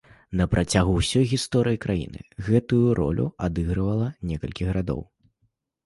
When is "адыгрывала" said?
3.49-4.13